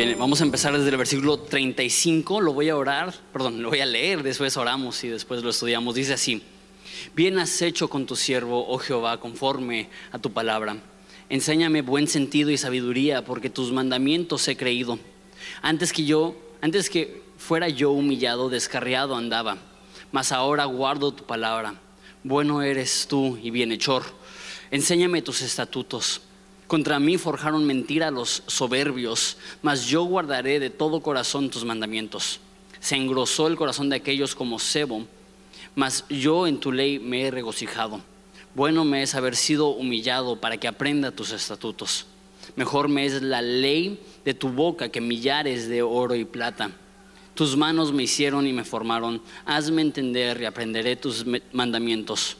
[0.00, 3.86] Vamos a empezar desde el versículo 35, lo voy a orar, perdón, lo voy a
[3.86, 5.94] leer, después oramos y después lo estudiamos.
[5.94, 6.42] Dice así,
[7.14, 10.78] bien has hecho con tu siervo, oh Jehová, conforme a tu palabra.
[11.28, 14.98] Enséñame buen sentido y sabiduría, porque tus mandamientos he creído.
[15.60, 19.58] Antes que yo, antes que fuera yo humillado, descarriado andaba,
[20.12, 21.74] mas ahora guardo tu palabra.
[22.24, 24.04] Bueno eres tú y bienhechor.
[24.70, 26.22] Enséñame tus estatutos.
[26.70, 32.38] Contra mí forjaron mentira los soberbios, mas yo guardaré de todo corazón tus mandamientos.
[32.78, 35.04] Se engrosó el corazón de aquellos como cebo,
[35.74, 38.00] mas yo en tu ley me he regocijado.
[38.54, 42.06] Bueno me es haber sido humillado para que aprenda tus estatutos.
[42.54, 46.70] Mejor me es la ley de tu boca que millares de oro y plata.
[47.34, 49.20] Tus manos me hicieron y me formaron.
[49.44, 52.36] Hazme entender y aprenderé tus mandamientos.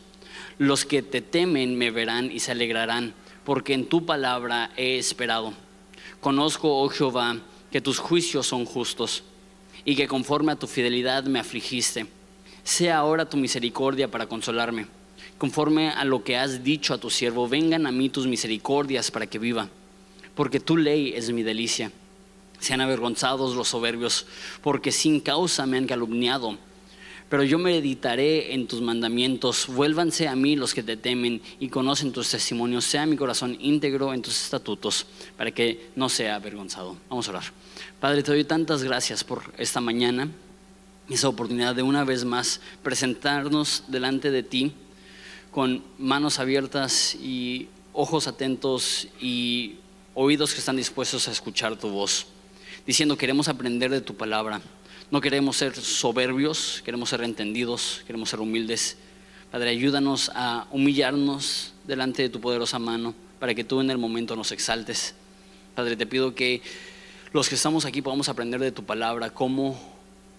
[0.56, 3.12] Los que te temen me verán y se alegrarán
[3.50, 5.52] porque en tu palabra he esperado.
[6.20, 7.36] Conozco, oh Jehová,
[7.72, 9.24] que tus juicios son justos
[9.84, 12.06] y que conforme a tu fidelidad me afligiste.
[12.62, 14.86] Sea ahora tu misericordia para consolarme.
[15.36, 19.26] Conforme a lo que has dicho a tu siervo, vengan a mí tus misericordias para
[19.26, 19.68] que viva,
[20.36, 21.90] porque tu ley es mi delicia.
[22.60, 24.26] Sean avergonzados los soberbios,
[24.62, 26.56] porque sin causa me han calumniado
[27.30, 29.68] pero yo meditaré en tus mandamientos.
[29.68, 32.84] Vuélvanse a mí los que te temen y conocen tus testimonios.
[32.84, 35.06] Sea mi corazón íntegro en tus estatutos,
[35.36, 36.96] para que no sea avergonzado.
[37.08, 37.44] Vamos a orar.
[38.00, 40.28] Padre, te doy tantas gracias por esta mañana,
[41.08, 44.72] esa oportunidad de una vez más presentarnos delante de ti
[45.52, 49.76] con manos abiertas y ojos atentos y
[50.14, 52.26] oídos que están dispuestos a escuchar tu voz,
[52.86, 54.60] diciendo queremos aprender de tu palabra
[55.10, 58.96] no queremos ser soberbios, queremos ser entendidos, queremos ser humildes.
[59.50, 64.36] Padre, ayúdanos a humillarnos delante de tu poderosa mano para que tú en el momento
[64.36, 65.14] nos exaltes.
[65.74, 66.62] Padre, te pido que
[67.32, 69.80] los que estamos aquí podamos aprender de tu palabra cómo,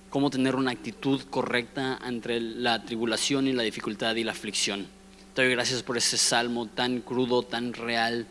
[0.09, 4.87] cómo tener una actitud correcta entre la tribulación y la dificultad y la aflicción.
[5.33, 8.25] Te doy gracias por ese salmo tan crudo, tan real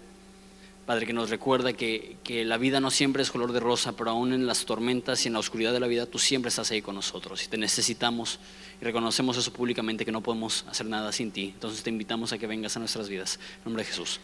[0.90, 4.32] Padre, que nos recuerda que, la vida no siempre es color de rosa, pero aún
[4.32, 6.96] en las tormentas y en la oscuridad de la vida tú siempre estás ahí con
[6.96, 8.40] nosotros y te necesitamos
[8.80, 11.52] y reconocemos eso públicamente que no podemos hacer nada sin ti.
[11.54, 13.38] Entonces te invitamos a que vengas a nuestras vidas.
[13.58, 14.18] En nombre de Jesús.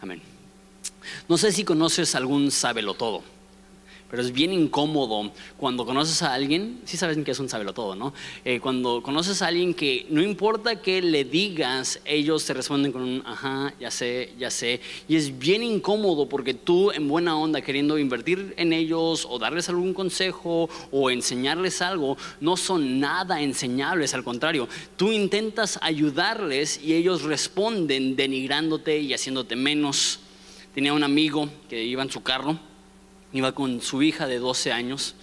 [0.00, 0.22] Amén.
[1.28, 3.22] No sé si conoces algún sábelo todo
[4.10, 7.94] pero es bien incómodo cuando conoces a alguien, sí saben que es un sabelo todo,
[7.94, 8.14] ¿no?
[8.44, 13.02] Eh, cuando conoces a alguien que no importa que le digas, ellos te responden con
[13.02, 17.60] un ajá, ya sé, ya sé, y es bien incómodo porque tú en buena onda
[17.60, 24.14] queriendo invertir en ellos o darles algún consejo o enseñarles algo, no son nada enseñables,
[24.14, 30.20] al contrario, tú intentas ayudarles y ellos responden denigrándote y haciéndote menos.
[30.74, 32.58] Tenía un amigo que iba en su carro
[33.32, 35.14] iba con su hija de 12 años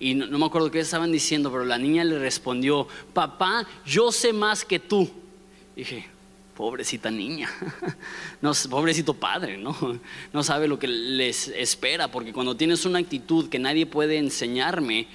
[0.00, 4.32] y no, me acuerdo qué estaban diciendo, pero la niña le respondió, papá, yo sé
[4.32, 5.10] más que tú.
[5.76, 6.06] dije,
[6.56, 7.50] pobrecita niña,
[8.40, 9.76] no, pobrecito padre, ¿no?
[10.32, 15.06] no sabe lo que les espera, porque cuando tienes una actitud que nadie puede enseñarme,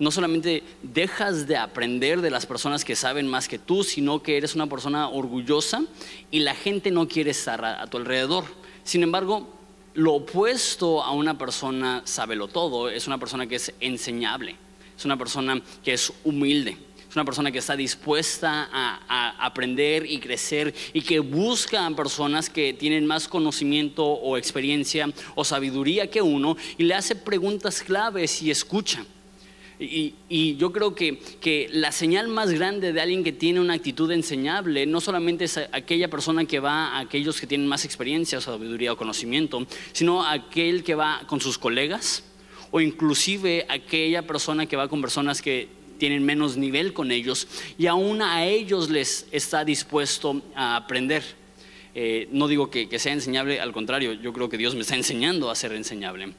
[0.00, 4.36] no solamente dejas de aprender de las personas que saben más que tú, sino que
[4.36, 5.84] eres una persona orgullosa
[6.32, 8.44] y la gente no quiere estar a tu alrededor.
[8.82, 9.48] Sin embargo,
[9.94, 14.56] lo opuesto a una persona sábelo todo es una persona que es enseñable,
[14.96, 16.76] es una persona que es humilde,
[17.08, 22.48] es una persona que está dispuesta a, aprender y crecer y que busca a personas
[22.48, 28.40] que tienen más conocimiento o experiencia o sabiduría que uno y le hace preguntas claves
[28.40, 29.04] y escucha.
[29.82, 34.10] Y, yo creo que, que, la señal más grande de alguien que tiene una actitud
[34.12, 38.92] enseñable no solamente es aquella persona que va a aquellos que tienen más experiencia, sabiduría
[38.92, 42.22] o conocimiento, sino aquel que va con sus colegas
[42.70, 47.46] o inclusive aquella persona que va con personas que tienen menos nivel con ellos
[47.78, 51.22] y aún a ellos les está dispuesto a aprender.
[51.94, 54.96] Eh, no digo que, que sea enseñable, al contrario, yo creo que Dios me está
[54.96, 56.32] enseñando a ser enseñable.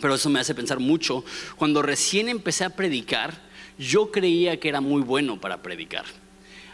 [0.00, 1.24] Pero eso me hace pensar mucho.
[1.56, 3.40] Cuando recién empecé a predicar,
[3.78, 6.04] yo creía que era muy bueno para predicar.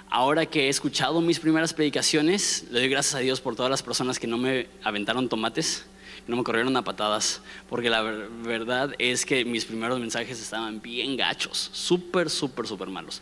[0.09, 3.83] Ahora que he escuchado mis primeras predicaciones, le doy gracias a Dios por todas las
[3.83, 5.85] personas que no me aventaron tomates,
[6.25, 10.81] que no me corrieron a patadas, porque la verdad es que mis primeros mensajes estaban
[10.81, 13.21] bien gachos, súper, súper, súper malos.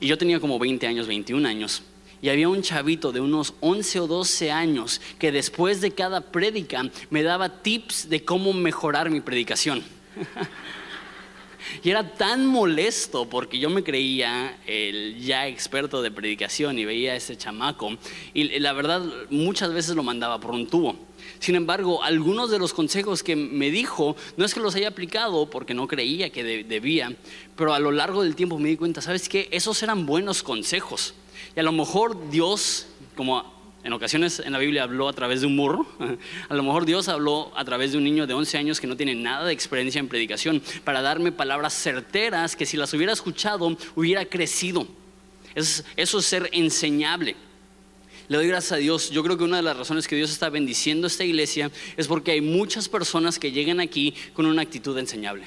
[0.00, 1.82] Y yo tenía como 20 años, 21 años.
[2.22, 6.90] Y había un chavito de unos 11 o 12 años que después de cada prédica
[7.10, 9.82] me daba tips de cómo mejorar mi predicación.
[11.82, 17.12] y era tan molesto porque yo me creía el ya experto de predicación y veía
[17.12, 17.96] a ese chamaco.
[18.34, 20.96] Y la verdad, muchas veces lo mandaba por un tubo.
[21.38, 25.50] Sin embargo, algunos de los consejos que me dijo, no es que los haya aplicado
[25.50, 27.14] porque no creía que debía,
[27.56, 29.48] pero a lo largo del tiempo me di cuenta, ¿sabes qué?
[29.50, 31.14] Esos eran buenos consejos.
[31.54, 32.86] Y a lo mejor Dios,
[33.16, 33.54] como
[33.84, 35.86] en ocasiones en la Biblia habló a través de un burro,
[36.48, 38.96] a lo mejor Dios habló a través de un niño de 11 años que no
[38.96, 43.76] tiene nada de experiencia en predicación, para darme palabras certeras que si las hubiera escuchado
[43.94, 44.86] hubiera crecido.
[45.54, 47.36] Eso es ser enseñable.
[48.28, 49.10] Le doy gracias a Dios.
[49.10, 52.32] Yo creo que una de las razones que Dios está bendiciendo esta iglesia es porque
[52.32, 55.44] hay muchas personas que llegan aquí con una actitud enseñable.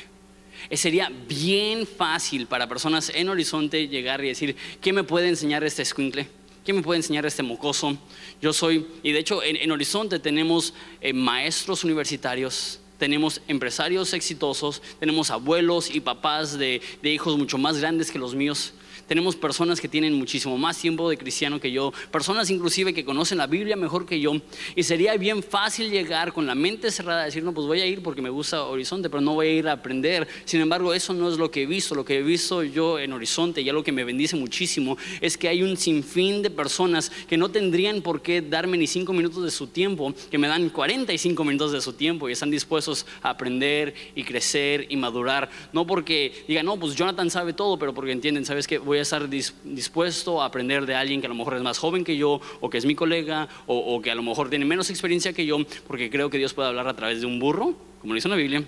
[0.69, 5.63] Eh, sería bien fácil para personas en Horizonte llegar y decir, ¿qué me puede enseñar
[5.63, 6.27] este escuincle?
[6.65, 7.97] ¿Qué me puede enseñar este mocoso?
[8.41, 15.31] Yo soy, y de hecho en, Horizonte tenemos eh, maestros universitarios, tenemos empresarios exitosos, tenemos
[15.31, 18.73] abuelos y papás de hijos mucho más grandes que los míos
[19.09, 23.39] tenemos personas que tienen muchísimo más tiempo de cristiano que yo, personas inclusive que conocen
[23.39, 24.33] la Biblia mejor que yo,
[24.75, 27.88] y sería bien fácil llegar con la mente cerrada a decir, no, pues voy a
[27.88, 30.27] ir porque me gusta Horizonte, pero no voy a ir a aprender.
[30.45, 33.11] Sin embargo, eso no es lo que he visto, lo que he visto yo en
[33.11, 37.35] Horizonte y algo que me bendice muchísimo es que hay un sinfín de personas que
[37.35, 41.44] no tendrían por qué darme ni cinco minutos de su tiempo, que me dan 45
[41.44, 45.50] minutos de su tiempo y están dispuestos a aprender y crecer y madurar.
[45.73, 48.77] No porque digan, no, pues Jonathan sabe todo, pero porque entienden, ¿sabes qué?
[48.77, 52.04] Voy a estar dispuesto a aprender de alguien que a lo mejor es más joven
[52.04, 55.34] que yo, o que es mi colega, o, que a lo mejor tiene menos experiencia
[55.34, 55.57] que yo,
[55.88, 58.31] porque creo que Dios puede hablar a través de un burro, como lo dice en
[58.31, 58.63] la Biblia,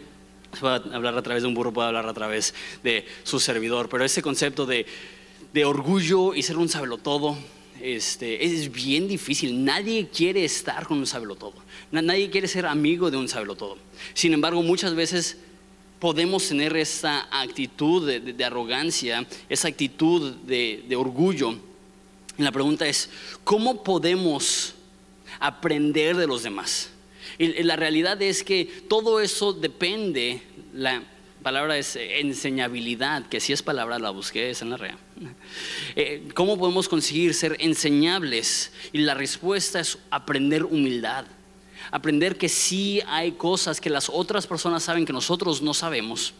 [0.60, 3.90] puede hablar a través de un burro, puede hablar a través de su servidor.
[3.90, 4.86] Pero ese concepto de,
[5.64, 7.38] orgullo y ser un sabelotodo,
[7.82, 9.64] este, es bien difícil.
[9.64, 11.56] Nadie quiere estar con un sabelotodo.
[11.92, 13.78] Nadie quiere ser amigo de un sabelotodo.
[14.14, 15.38] Sin embargo, muchas veces
[16.02, 21.56] podemos tener esa actitud de, arrogancia, esa actitud de, orgullo.
[22.38, 23.08] Y la pregunta es,
[23.44, 24.74] ¿cómo podemos
[25.40, 26.90] aprender de los demás?
[27.38, 30.42] Y la realidad es que todo eso depende,
[30.74, 31.04] la
[31.44, 34.98] palabra es enseñabilidad, que si es palabra la busqué, es en la rea.
[35.96, 38.72] Eh, ¿Cómo podemos conseguir ser enseñables?
[38.92, 41.26] Y la respuesta es aprender humildad
[41.90, 46.34] aprender que sí hay cosas que las otras personas saben que nosotros no sabemos.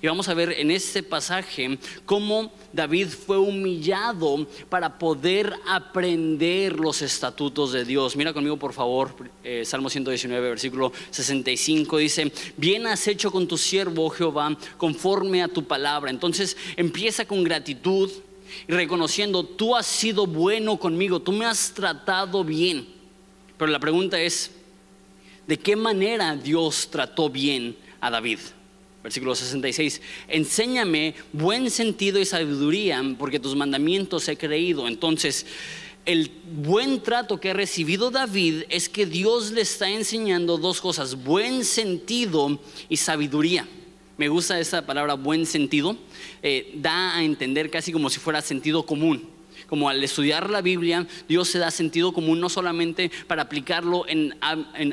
[0.00, 7.02] Y vamos a ver en este pasaje cómo David fue humillado para poder aprender los
[7.02, 8.16] estatutos de Dios.
[8.16, 13.56] Mira conmigo por favor, eh, Salmo 119, versículo 65, dice, bien has hecho con tu
[13.56, 16.10] siervo, Jehová, conforme a tu palabra.
[16.10, 18.10] Entonces empieza con gratitud
[18.68, 22.86] y reconociendo, tú has sido bueno conmigo, tú me has tratado bien.
[23.56, 24.50] Pero la pregunta es,
[25.50, 28.38] de qué manera Dios trató bien a David.
[29.02, 34.86] Versículo 66, enséñame buen sentido y sabiduría, porque tus mandamientos he creído.
[34.86, 35.44] Entonces,
[36.06, 41.16] el buen trato que ha recibido David es que Dios le está enseñando dos cosas,
[41.16, 43.66] buen sentido y sabiduría.
[44.18, 45.96] Me gusta esa palabra buen sentido,
[46.44, 49.39] eh, da a entender casi como si fuera sentido común
[49.70, 54.34] como al estudiar la Biblia, Dios se da sentido común no solamente para aplicarlo en,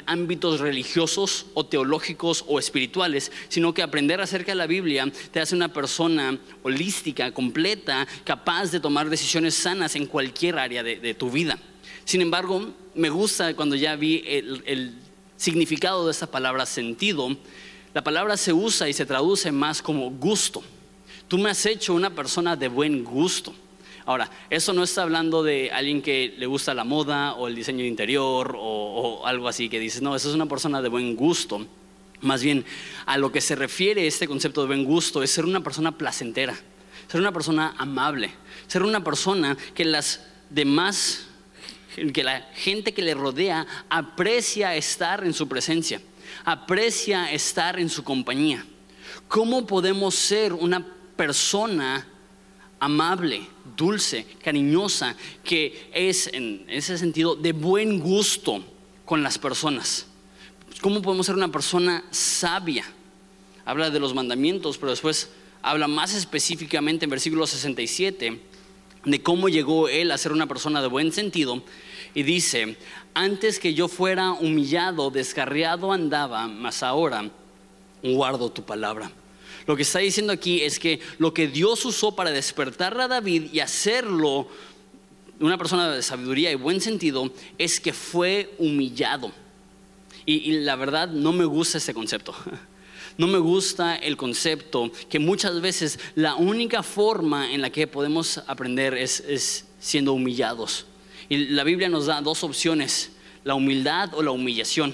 [0.05, 5.55] ámbitos religiosos o teológicos o espirituales, sino que aprender acerca de la Biblia te hace
[5.55, 11.57] una persona holística, completa, capaz de tomar decisiones sanas en cualquier área de, tu vida.
[12.05, 14.93] Sin embargo, me gusta cuando ya vi el, el
[15.37, 17.35] significado de esta palabra sentido,
[17.95, 20.61] la palabra se usa y se traduce más como gusto.
[21.27, 23.55] Tú me has hecho una persona de buen gusto.
[24.07, 27.83] Ahora, eso no está hablando de alguien que le gusta la moda o el diseño
[27.83, 31.67] interior o, algo así, que dices, no, eso es una persona de buen gusto.
[32.21, 32.63] Más bien,
[33.05, 36.55] a lo que se refiere este concepto de buen gusto es ser una persona placentera,
[37.09, 38.31] ser una persona amable,
[38.67, 41.27] ser una persona que las demás,
[42.13, 45.99] que la gente que le rodea aprecia estar en su presencia,
[46.45, 48.65] aprecia estar en su compañía.
[49.27, 50.85] ¿Cómo podemos ser una
[51.17, 52.07] persona
[52.79, 58.63] amable, dulce, cariñosa, que es en ese sentido de buen gusto
[59.05, 60.07] con las personas.
[60.81, 62.85] ¿Cómo podemos ser una persona sabia?
[63.65, 65.29] Habla de los mandamientos, pero después
[65.61, 68.39] habla más específicamente en versículo 67
[69.05, 71.63] de cómo llegó él a ser una persona de buen sentido.
[72.13, 72.77] Y dice,
[73.13, 77.29] antes que yo fuera humillado, descarriado andaba, mas ahora
[78.03, 79.11] guardo tu palabra.
[79.67, 83.49] Lo que está diciendo aquí es que lo que Dios usó para despertar a David
[83.51, 84.47] y hacerlo
[85.39, 89.31] una persona de sabiduría y buen sentido es que fue humillado.
[90.25, 92.33] Y, la verdad no me gusta ese concepto.
[93.17, 98.43] No me gusta el concepto que muchas veces la única forma en la que podemos
[98.45, 100.85] aprender es, es siendo humillados.
[101.27, 103.09] Y la Biblia nos da dos opciones,
[103.43, 104.93] la humildad o la humillación.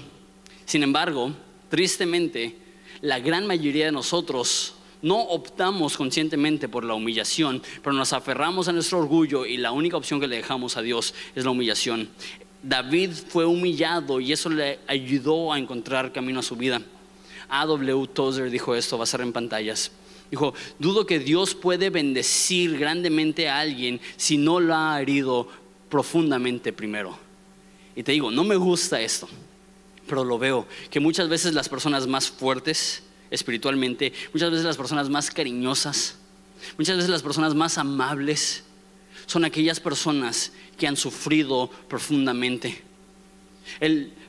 [0.65, 1.33] Sin embargo,
[1.67, 2.55] tristemente,
[3.03, 8.71] la gran mayoría de nosotros no optamos conscientemente por la humillación, pero nos aferramos a
[8.71, 12.07] nuestro orgullo y la única opción que le dejamos a Dios es la humillación.
[12.63, 16.81] David fue humillado y eso le ayudó a encontrar camino a su vida.
[17.49, 18.07] A.W.
[18.07, 19.91] Tozer dijo esto, va a ser en pantallas.
[20.31, 25.49] Dijo, dudo que Dios puede bendecir grandemente a alguien si no lo ha herido
[25.89, 27.19] profundamente primero.
[27.97, 29.27] Y te digo, no me gusta esto,
[30.07, 35.09] pero lo veo, que muchas veces las personas más fuertes espiritualmente, muchas veces las personas
[35.09, 36.15] más cariñosas,
[36.77, 38.63] muchas veces las personas más amables,
[39.25, 42.81] son aquellas personas que han sufrido profundamente.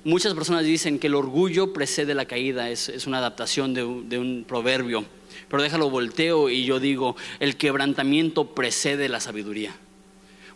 [0.04, 4.44] muchas personas dicen que el orgullo precede la caída, es, una adaptación de, de un
[4.46, 5.04] proverbio,
[5.48, 9.74] pero déjalo volteo y yo digo, el quebrantamiento precede la sabiduría.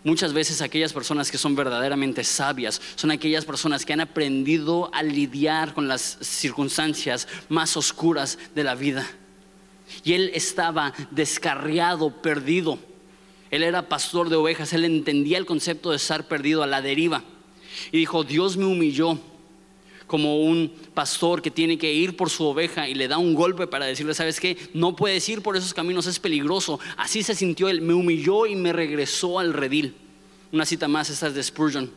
[0.05, 5.02] Muchas veces aquellas personas que son verdaderamente sabias son aquellas personas que han aprendido a
[5.02, 9.07] lidiar con las circunstancias más oscuras de la vida.
[10.05, 12.78] Y él estaba descarriado, perdido.
[13.50, 17.25] Él era pastor de ovejas, él entendía el concepto de estar perdido a la deriva.
[17.90, 19.19] Y dijo, Dios me humilló
[20.09, 23.69] como un pastor que tiene que ir por su oveja y le da un golpe
[23.69, 24.57] para decirle, ¿sabes qué?
[24.75, 26.81] No puedes ir por esos caminos, es peligroso.
[26.97, 29.95] Así se sintió él, me humilló y me regresó al redil.
[30.50, 31.91] Una cita más, esta es de Spurgeon.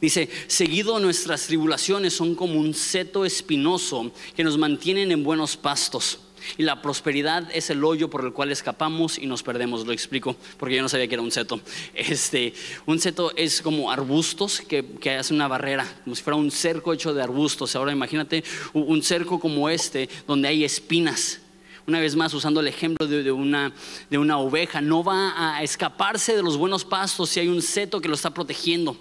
[0.00, 6.18] Dice, seguido nuestras tribulaciones son como un seto espinoso que nos mantienen en buenos pastos
[6.56, 9.86] y la prosperidad es el hoyo por el cual escapamos y nos perdemos.
[9.86, 11.60] Lo explico, porque yo no sabía que era un seto.
[11.94, 12.54] Este,
[12.86, 16.92] un seto es como arbustos que, que hacen una barrera, como si fuera un cerco
[16.92, 17.76] hecho de arbustos.
[17.76, 18.42] Ahora imagínate
[18.72, 21.40] un cerco como este, donde hay espinas.
[21.86, 23.72] Una vez más, usando el ejemplo de, una,
[24.10, 28.00] de una oveja, no va a escaparse de los buenos pastos si hay un seto
[28.00, 28.96] que lo está protegiendo.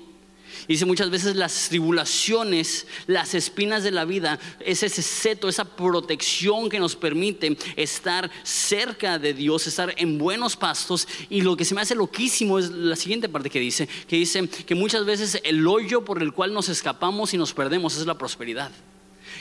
[0.70, 6.70] Dice muchas veces las tribulaciones, las espinas de la vida, es ese seto, esa protección
[6.70, 11.08] que nos permite estar cerca de Dios, estar en buenos pastos.
[11.28, 14.48] Y lo que se me hace loquísimo es la siguiente parte que dice, que dice
[14.48, 18.20] que muchas veces el hoyo por el cual nos escapamos y nos perdemos es la
[18.20, 18.70] prosperidad.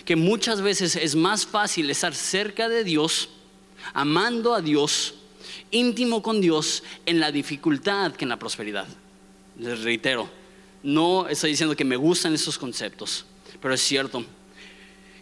[0.07, 3.29] Que muchas veces es más fácil estar cerca de Dios,
[3.93, 5.17] amando a Dios,
[5.73, 8.87] íntimo con Dios, en la dificultad que en la prosperidad.
[9.59, 10.31] Les reitero,
[10.83, 13.25] no estoy diciendo que me gustan esos conceptos,
[13.61, 14.25] pero es cierto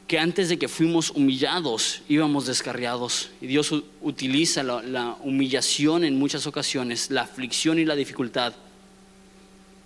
[0.07, 6.47] que antes de que fuimos humillados íbamos descarriados y Dios utiliza la, humillación en muchas
[6.47, 8.55] ocasiones, la aflicción y la dificultad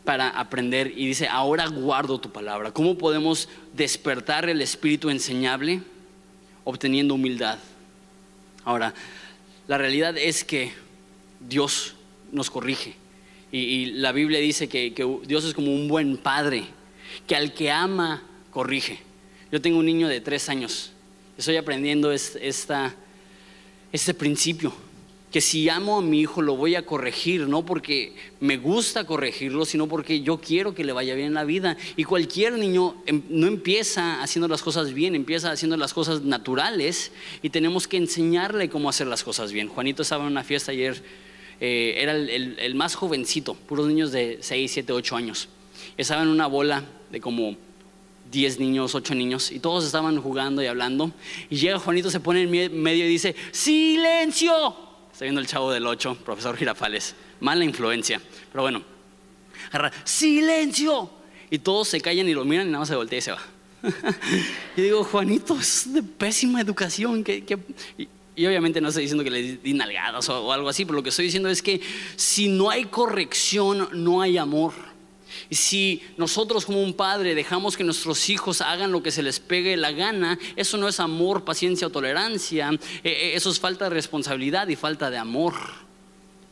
[0.04, 2.72] para aprender y dice, ahora guardo tu palabra.
[2.72, 5.82] ¿Cómo podemos despertar el espíritu enseñable?
[6.64, 7.58] Obteniendo humildad.
[8.64, 8.92] Ahora,
[9.68, 10.72] la realidad es que
[11.38, 11.94] Dios
[12.32, 12.96] nos corrige.
[13.52, 14.92] Y, la Biblia dice que,
[15.26, 16.64] Dios es como un buen padre,
[17.26, 19.00] que al que ama, corrige.
[19.50, 20.92] Yo tengo un niño de tres años,
[21.36, 22.84] estoy aprendiendo este
[24.16, 24.72] principio,
[25.32, 29.64] que si amo a mi hijo lo voy a corregir, no porque me gusta corregirlo,
[29.64, 31.76] sino porque yo quiero que le vaya bien en la vida.
[31.96, 37.12] Y cualquier niño em, no empieza haciendo las cosas bien, empieza haciendo las cosas naturales
[37.42, 39.68] y tenemos que enseñarle cómo hacer las cosas bien.
[39.68, 41.00] Juanito estaba en una fiesta ayer
[41.60, 45.48] eh, era el, más jovencito, puros niños de 6, 7, 8 años.
[45.96, 47.54] Estaba en una bola de como
[48.32, 51.12] 10 niños, 8 niños, y todos estaban jugando y hablando.
[51.50, 54.74] Y llega Juanito, se pone en medio y dice, ¡Silencio!
[55.12, 57.14] Está viendo el chavo del 8, profesor Girafales.
[57.40, 58.22] Mala influencia.
[58.50, 58.82] Pero bueno,
[60.04, 61.10] ¡Silencio!
[61.50, 63.42] Y todos se callan y lo miran y nada más se voltea y se va.
[64.76, 67.22] y digo, Juanito, es de pésima educación.
[67.22, 67.44] que
[67.98, 68.08] y
[68.46, 71.26] obviamente no estoy diciendo que le di nalgadas o, algo así, pero lo que estoy
[71.26, 71.80] diciendo es que
[72.16, 74.72] si no hay corrección, no hay amor.
[75.48, 79.40] Y si nosotros como un padre dejamos que nuestros hijos hagan lo que se les
[79.40, 83.84] pegue la gana, eso no es amor, paciencia o tolerancia, eh, eh, eso es falta
[83.84, 85.54] de responsabilidad y falta de amor.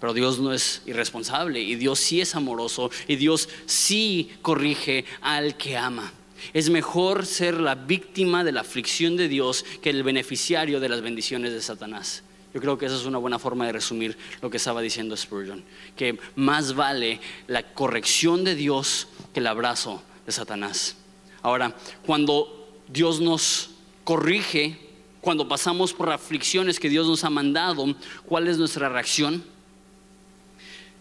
[0.00, 5.56] Pero Dios no es irresponsable y Dios sí es amoroso y Dios sí corrige al
[5.56, 6.12] que ama.
[6.52, 11.00] Es mejor ser la víctima de la aflicción de Dios que el beneficiario de las
[11.00, 12.22] bendiciones de Satanás.
[12.54, 15.62] Yo creo que esa es una buena forma de resumir lo que estaba diciendo Spurgeon,
[15.96, 20.96] que más vale la corrección de Dios que el abrazo de Satanás.
[21.42, 21.76] Ahora,
[22.06, 23.70] cuando Dios nos
[24.04, 24.78] corrige,
[25.20, 29.44] cuando pasamos por aflicciones que Dios nos ha mandado, ¿cuál es nuestra reacción?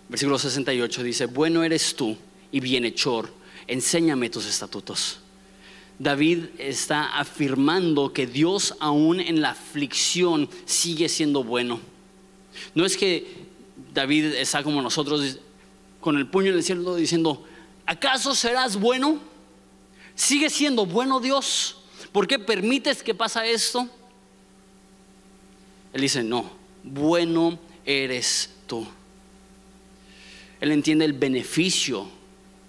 [0.09, 2.17] Versículo 68 dice, bueno eres tú
[2.51, 3.33] y bienhechor,
[3.67, 5.19] enséñame tus estatutos.
[5.99, 11.79] David está afirmando que Dios aún en la aflicción sigue siendo bueno.
[12.75, 13.47] No es que
[13.93, 15.39] David está como nosotros
[15.99, 17.43] con el puño en el cielo diciendo,
[17.85, 19.19] ¿acaso serás bueno?
[20.15, 21.77] ¿Sigue siendo bueno Dios?
[22.11, 23.89] ¿Por qué permites que pasa esto?
[25.93, 26.51] Él dice, no,
[26.83, 28.85] bueno eres tú.
[30.59, 32.07] Él entiende el beneficio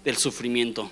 [0.05, 0.91] del sufrimiento.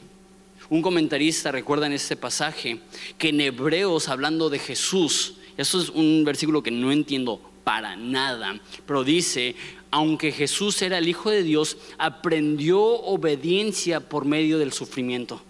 [0.69, 2.81] Un comentarista recuerda en este pasaje
[3.19, 8.61] que en Hebreos, hablando de Jesús, eso es un versículo que no entiendo para nada,
[8.87, 9.55] pero dice,
[9.91, 15.43] aunque Jesús era el Hijo de Dios, aprendió obediencia por medio del sufrimiento.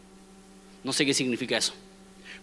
[0.84, 1.72] No sé qué significa eso,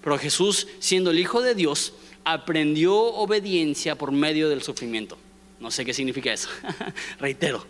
[0.04, 5.18] pero Jesús, siendo el Hijo de Dios, aprendió obediencia por medio del sufrimiento.
[5.60, 6.50] No sé qué significa eso,
[7.20, 7.66] reitero.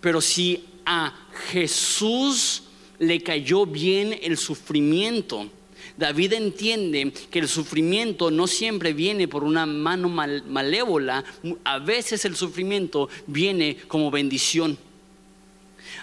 [0.00, 1.14] Pero si a
[1.50, 2.64] Jesús
[3.00, 5.50] le cayó bien el sufrimiento,
[5.96, 11.24] David entiende que el sufrimiento no siempre viene por una mano malévola,
[11.64, 14.78] a veces el sufrimiento viene como bendición.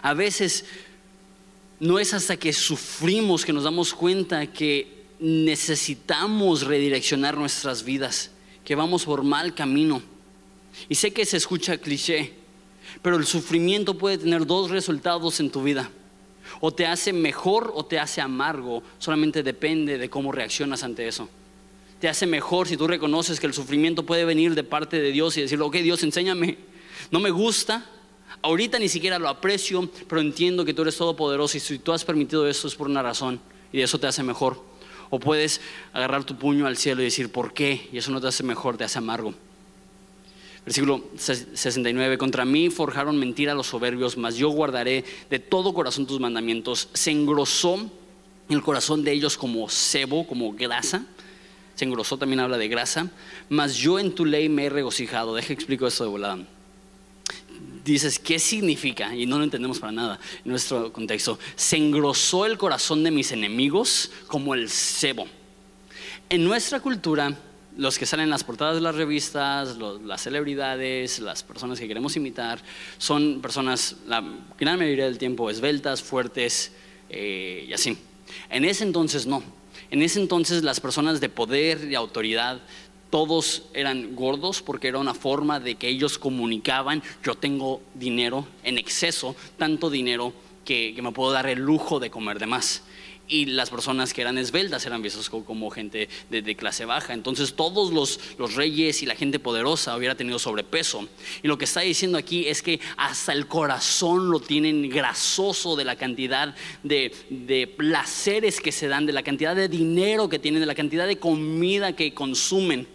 [0.02, 0.66] A veces
[1.80, 8.32] no es hasta que sufrimos que nos damos cuenta que necesitamos redireccionar nuestras vidas,
[8.64, 10.02] que vamos por mal camino.
[10.90, 12.34] Y sé que se escucha cliché,
[13.02, 15.90] pero el sufrimiento puede tener dos resultados en tu vida.
[16.60, 21.30] O te hace mejor o te hace amargo, solamente depende de cómo reaccionas ante eso.
[22.00, 25.36] Te hace mejor si tú reconoces que el sufrimiento puede venir de parte de Dios
[25.38, 26.58] y decirle, ok Dios, enséñame,
[27.12, 27.86] no me gusta,
[28.42, 32.06] ahorita ni siquiera lo aprecio, pero entiendo que tú eres todopoderoso y si tú has
[32.06, 33.40] permitido eso es por una razón
[33.72, 34.64] y eso te hace mejor.
[35.10, 35.62] O puedes
[35.94, 37.88] agarrar tu puño al cielo y decir, ¿por qué?
[37.92, 39.34] Y eso no te hace mejor, te hace amargo.
[40.68, 46.20] Versículo 69, contra mí forjaron mentira los soberbios, mas yo guardaré de todo corazón tus
[46.20, 46.90] mandamientos.
[46.92, 47.90] Se engrosó
[48.50, 51.06] el corazón de ellos como sebo, como grasa.
[51.76, 53.10] Se engrosó, también habla de grasa.
[53.48, 55.36] Mas yo en tu ley me he regocijado.
[55.36, 56.46] Deja explico esto de volada.
[57.86, 59.16] Dices, ¿qué significa?
[59.16, 61.40] Y no lo entendemos para nada en nuestro contexto.
[61.56, 65.28] Se engrosó el corazón de mis enemigos como el sebo.
[66.28, 67.38] En nuestra cultura,
[67.78, 72.16] los que salen en las portadas de las revistas, las celebridades, las personas que queremos
[72.16, 72.60] imitar,
[72.98, 74.24] son personas, la
[74.60, 76.74] gran mayoría del tiempo, esbeltas, fuertes
[77.10, 77.98] eh, y así.
[78.50, 79.44] En ese entonces no.
[79.92, 82.60] En ese entonces las personas de poder y autoridad,
[83.12, 88.80] todos eran gordos porque era una forma de que ellos comunicaban, yo tengo dinero en
[88.80, 90.34] exceso, tanto dinero
[90.66, 92.84] que me puedo dar el lujo de comer de más
[93.28, 97.14] y las personas que eran esbeltas eran vistos como gente de, clase baja.
[97.14, 101.08] Entonces todos los, reyes y la gente poderosa hubiera tenido sobrepeso.
[101.44, 105.86] Y lo que está diciendo aquí es que hasta el corazón lo tienen grasoso de
[105.86, 110.62] la cantidad de, de placeres que se dan, de la cantidad de dinero que tienen,
[110.62, 112.88] de la cantidad de comida que consumen.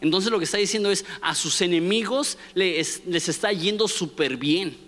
[0.00, 4.87] Entonces lo que está diciendo es, a sus enemigos les, les está yendo súper bien.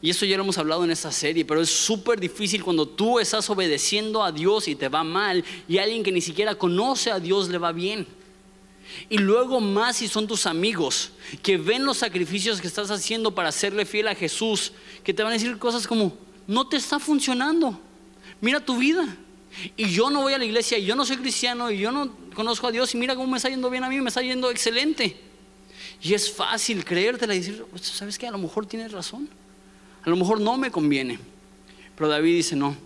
[0.00, 3.18] Y eso ya lo hemos hablado en esta serie, pero es súper difícil cuando tú
[3.18, 7.18] estás obedeciendo a Dios y te va mal y alguien que ni siquiera conoce a
[7.18, 8.06] Dios le va bien.
[9.08, 11.10] Y luego más si son tus amigos
[11.42, 15.32] que ven los sacrificios que estás haciendo para serle fiel a Jesús, que te van
[15.32, 17.78] a decir cosas como, no te está funcionando,
[18.40, 19.16] mira tu vida.
[19.76, 22.14] Y yo no voy a la iglesia y yo no soy cristiano y yo no
[22.34, 24.50] conozco a Dios y mira cómo me está yendo bien a mí, me está yendo
[24.50, 25.16] excelente.
[26.00, 28.28] Y es fácil creértela y decir, ¿sabes qué?
[28.28, 29.28] A lo mejor tienes razón.
[30.04, 31.18] A lo mejor no me conviene.
[31.96, 32.76] Pero David dice, no,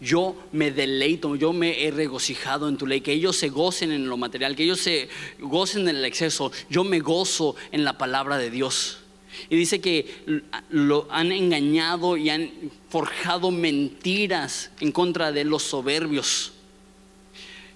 [0.00, 4.08] yo me deleito, yo me he regocijado en tu ley, que ellos se gocen en
[4.08, 5.08] lo material, que ellos se
[5.40, 8.98] gocen en el exceso, yo me gozo en la palabra de Dios.
[9.48, 12.50] Y dice que lo han engañado y han
[12.90, 16.52] forjado mentiras en contra de los soberbios.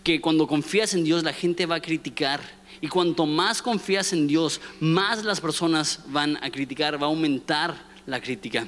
[0.03, 2.41] Que cuando confías en Dios la gente va a criticar.
[2.83, 7.75] Y cuanto más confías en Dios, más las personas van a criticar, va a aumentar
[8.07, 8.67] la crítica.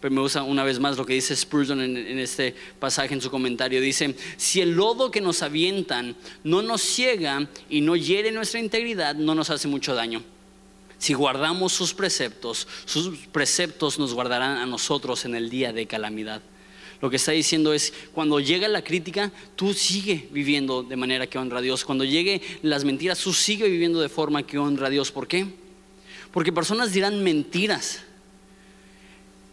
[0.00, 3.20] Pero me gusta una vez más lo que dice Spurgeon en, en, este pasaje en
[3.20, 3.80] su comentario.
[3.80, 9.14] Dice, si el lodo que nos avientan no nos ciega y no hiere nuestra integridad,
[9.14, 10.24] no nos hace mucho daño.
[10.98, 16.42] Si guardamos sus preceptos, sus preceptos nos guardarán a nosotros en el día de calamidad.
[17.00, 21.38] Lo que está diciendo es, cuando llega la crítica, tú sigue viviendo de manera que
[21.38, 21.84] honra a Dios.
[21.84, 25.10] Cuando llegue las mentiras, tú sigue viviendo de forma que honra a Dios.
[25.10, 25.46] ¿Por qué?
[26.30, 28.02] Porque personas dirán mentiras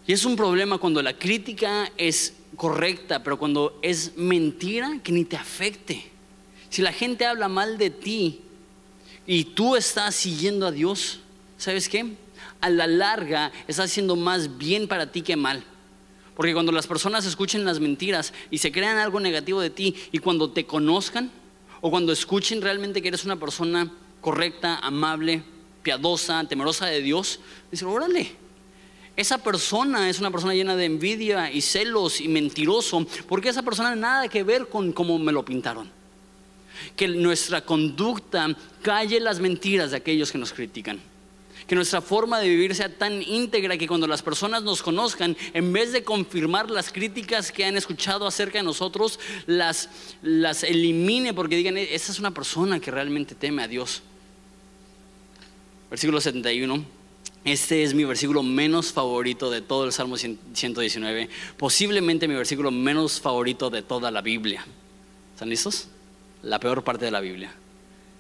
[0.10, 5.24] y es un problema cuando la crítica es correcta, pero cuando es mentira, que ni
[5.24, 6.04] te afecte.
[6.72, 8.40] Si la gente habla mal de ti
[9.28, 11.20] y tú estás siguiendo a Dios,
[11.60, 12.16] ¿sabes qué?
[12.60, 15.64] A la larga estás haciendo más bien para ti que mal.
[16.36, 20.18] Porque cuando las personas escuchen las mentiras y se crean algo negativo de ti y
[20.18, 21.30] cuando te conozcan
[21.82, 23.92] o cuando escuchen realmente que eres una persona
[24.22, 25.44] correcta, amable,
[25.84, 28.49] piadosa, temerosa de Dios, dicen, órale,
[29.20, 33.94] esa persona es una persona llena de envidia y celos y mentiroso, porque esa persona
[33.94, 35.92] nada que ver con cómo me lo pintaron.
[36.96, 41.02] Que nuestra conducta calle las mentiras de aquellos que nos critican
[41.68, 45.72] que nuestra forma de vivir sea tan íntegra que cuando las personas nos conozcan, en
[45.72, 49.88] vez de confirmar las críticas que han escuchado acerca de nosotros, las,
[50.24, 54.02] las elimine porque digan, esa es una persona que realmente teme a Dios.
[55.92, 56.99] Versículo 71.
[57.46, 63.22] Este es mi versículo menos favorito de todo el Salmo 119, posiblemente mi versículo menos
[63.22, 64.66] favorito de toda la Biblia.
[65.34, 65.88] ¿Están listos?
[66.44, 67.54] La peor parte de la Biblia.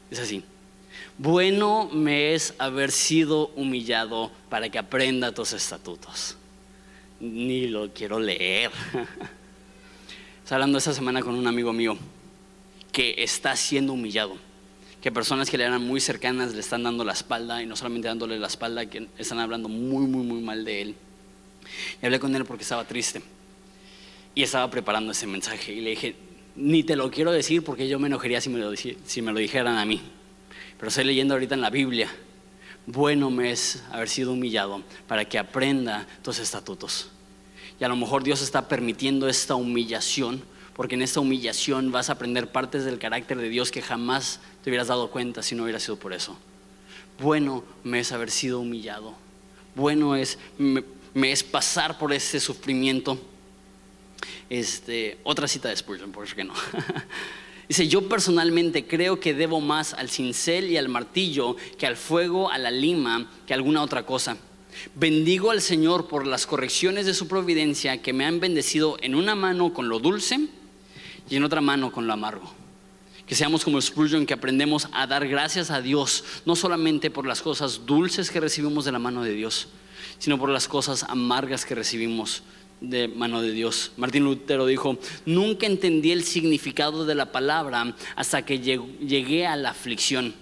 [0.09, 0.43] Es así.
[1.17, 6.37] Bueno me es haber sido humillado para que aprenda tus estatutos.
[7.19, 8.71] Ni lo quiero leer.
[10.43, 11.97] Estaba hablando esta semana con un amigo mío
[12.93, 14.37] que está siendo humillado.
[15.01, 18.07] Que personas que le eran muy cercanas le están dando la espalda y no solamente
[18.07, 20.95] dándole la espalda, que están hablando muy, muy, muy mal de él.
[22.01, 23.21] Y hablé con él porque estaba triste.
[24.35, 26.15] Y estaba preparando ese mensaje y le dije,
[26.55, 29.39] ni te lo quiero decir porque yo me enojaría si me lo, si me lo
[29.39, 30.01] dijeran a mí.
[30.77, 32.09] Pero estoy leyendo ahorita en la Biblia.
[32.85, 37.09] Bueno me es haber sido humillado para que aprenda tus estatutos.
[37.79, 40.41] Y a lo mejor Dios está permitiendo esta humillación,
[40.79, 44.69] porque en esta humillación vas a aprender partes del carácter de Dios que jamás te
[44.69, 46.37] hubieras dado cuenta si no hubiera sido por eso.
[47.19, 49.13] Bueno me es haber sido humillado.
[49.75, 50.83] Bueno es, me,
[51.29, 53.19] es pasar por ese sufrimiento.
[54.49, 56.53] Este, otra cita de Spurgeon, por que no.
[57.67, 62.51] Dice, yo personalmente creo que debo más al cincel y al martillo que al fuego,
[62.51, 64.37] a la lima, que alguna otra cosa.
[64.95, 69.35] Bendigo al Señor por las correcciones de su providencia que me han bendecido en una
[69.35, 70.47] mano con lo dulce
[71.29, 72.51] y en otra mano con lo amargo.
[73.25, 77.41] Que seamos como Spurgeon, que aprendemos a dar gracias a Dios, no solamente por las
[77.41, 79.67] cosas dulces que recibimos de la mano de Dios,
[80.17, 82.41] sino por las cosas amargas que recibimos
[82.81, 83.91] de mano de Dios.
[83.97, 89.71] Martín Lutero dijo, nunca entendí el significado de la palabra hasta que llegué a la
[89.71, 90.33] aflicción.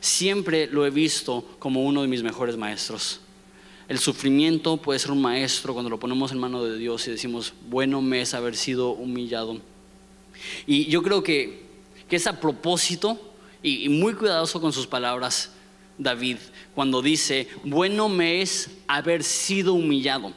[0.00, 3.20] Siempre lo he visto como uno de mis mejores maestros.
[3.88, 7.54] El sufrimiento puede ser un maestro cuando lo ponemos en mano de Dios y decimos,
[7.68, 9.60] bueno me es haber sido humillado.
[10.66, 11.62] Y yo creo que,
[12.08, 13.18] que es a propósito
[13.62, 15.52] y, y muy cuidadoso con sus palabras
[15.98, 16.38] David
[16.74, 20.32] cuando dice, bueno me es haber sido humillado.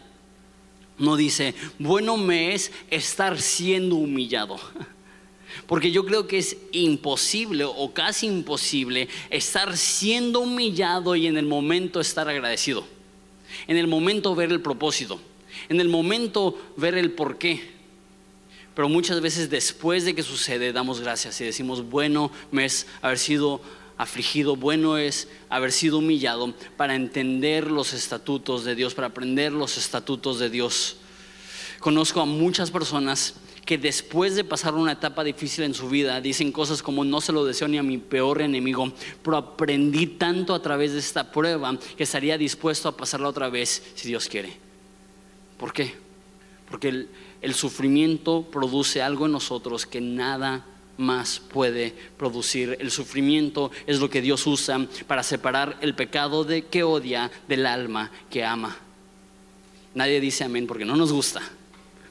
[0.97, 4.59] No dice, bueno me es estar siendo humillado.
[5.67, 11.45] Porque yo creo que es imposible o casi imposible estar siendo humillado y en el
[11.45, 12.85] momento estar agradecido.
[13.67, 15.19] En el momento ver el propósito.
[15.69, 17.69] En el momento ver el por qué.
[18.75, 23.61] Pero muchas veces después de que sucede damos gracias y decimos, bueno es haber sido
[23.97, 29.77] afligido, bueno es haber sido humillado para entender los estatutos de Dios, para aprender los
[29.77, 30.97] estatutos de Dios.
[31.79, 36.51] Conozco a muchas personas que después de pasar una etapa difícil en su vida dicen
[36.51, 38.91] cosas como no se lo deseo ni a mi peor enemigo,
[39.23, 43.83] pero aprendí tanto a través de esta prueba que estaría dispuesto a pasarla otra vez
[43.95, 44.57] si Dios quiere.
[45.57, 45.93] ¿Por qué?
[46.69, 47.09] Porque el,
[47.41, 50.65] el sufrimiento produce algo en nosotros que nada
[50.97, 52.77] más puede producir.
[52.79, 57.65] El sufrimiento es lo que Dios usa para separar el pecado de que odia del
[57.65, 58.77] alma que ama.
[59.93, 61.41] Nadie dice amén porque no nos gusta.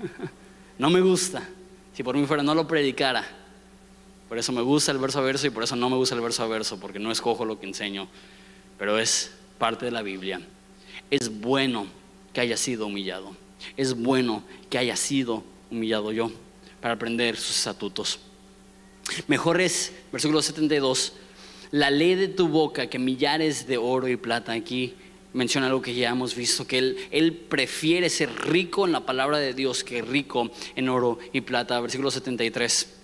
[0.81, 1.47] No me gusta.
[1.93, 3.23] Si por mí fuera no lo predicara.
[4.31, 6.23] Por eso me gusta el verso a verso y por eso no me gusta el
[6.23, 8.09] verso a verso, porque no escojo lo que enseño.
[8.79, 10.41] Pero es parte de la Biblia.
[11.11, 11.87] Es bueno
[12.33, 13.37] que haya sido humillado.
[13.77, 16.31] Es bueno que haya sido humillado yo
[16.81, 18.19] para aprender sus estatutos.
[19.27, 21.13] Mejor es, versículo 72,
[21.71, 24.53] la ley de tu boca que millares de oro y plata.
[24.53, 24.95] Aquí
[25.33, 29.39] menciona algo que ya hemos visto, que él, él, prefiere ser rico en la palabra
[29.39, 31.81] de Dios que rico en oro y plata.
[31.81, 33.00] Versículo 73.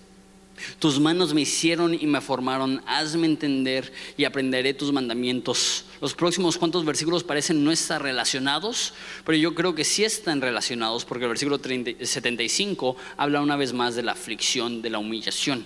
[0.79, 5.85] Tus manos me hicieron y me formaron, hazme entender y aprenderé tus mandamientos.
[6.01, 8.93] Los próximos cuantos versículos parecen no estar relacionados,
[9.25, 13.95] pero yo creo que sí están relacionados porque el versículo 75 habla una vez más
[13.95, 15.65] de la aflicción, de la humillación.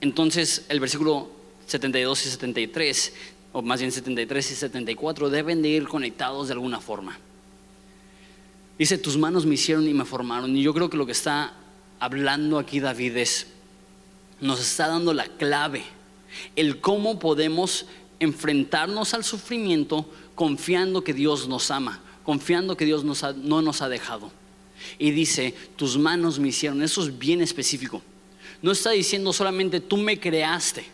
[0.00, 1.30] Entonces el versículo
[1.66, 3.12] 72 y 73,
[3.52, 7.18] o más bien 73 y 74, deben de ir conectados de alguna forma.
[8.78, 10.56] Dice, tus manos me hicieron y me formaron.
[10.56, 11.54] Y yo creo que lo que está
[12.00, 13.46] hablando aquí David es,
[14.40, 15.84] nos está dando la clave,
[16.56, 17.86] el cómo podemos
[18.20, 24.30] enfrentarnos al sufrimiento confiando que Dios nos ama, confiando que Dios no nos ha dejado.
[24.98, 28.02] Y dice, tus manos me hicieron, eso es bien específico
[28.64, 30.86] no está diciendo solamente tú me creaste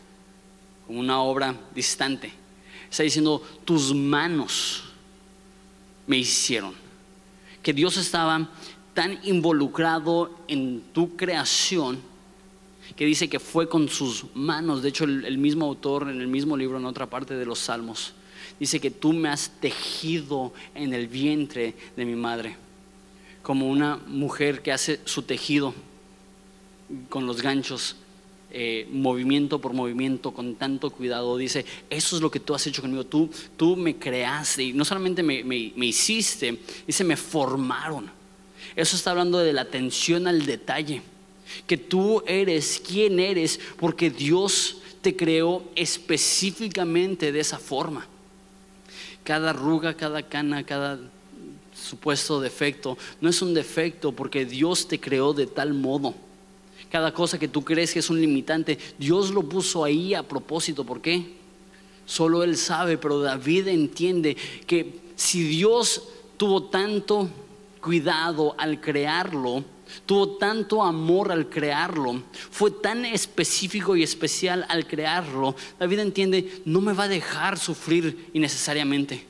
[0.89, 2.33] como una obra distante.
[2.91, 4.83] Está diciendo tus manos
[6.09, 6.75] me hicieron.
[7.63, 8.51] que Dios estaba
[8.93, 12.03] tan involucrado en tu creación
[13.01, 14.83] que dice que fue con sus manos.
[14.83, 18.13] De hecho, el, mismo autor en el mismo libro, en otra parte de los Salmos,
[18.59, 22.57] dice que tú me has tejido en el vientre de mi madre,
[23.43, 25.73] como una mujer que hace su tejido
[27.09, 27.97] con los ganchos
[28.51, 31.39] eh, movimiento por movimiento, con tanto cuidado.
[31.39, 33.07] Dice, eso es lo que tú has hecho conmigo.
[33.07, 38.11] Tú, tú me creaste y no solamente me, me hiciste, dice, me formaron.
[38.77, 41.01] Eso está hablando de la atención al detalle.
[41.67, 48.07] Que tú eres quien eres porque Dios te creó específicamente de esa forma.
[49.25, 50.99] Cada arruga, cada cana, cada
[51.75, 56.15] supuesto defecto, no es un defecto porque Dios te creó de tal modo
[56.91, 60.85] cada cosa que tú crees que es un limitante, Dios lo puso ahí a propósito.
[60.85, 61.25] ¿Por qué?
[62.05, 64.37] Solo Él sabe, pero David entiende
[64.67, 66.03] que si Dios
[66.37, 67.29] tuvo tanto
[67.81, 69.65] cuidado al crearlo,
[70.07, 76.81] tuvo tanto amor al crearlo, fue tan específico y especial al crearlo, David entiende, no
[76.81, 79.27] me va a dejar sufrir innecesariamente.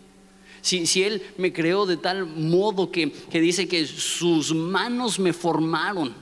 [0.62, 5.32] Si, si Él me creó de tal modo que, que dice que sus manos me
[5.32, 6.14] formaron,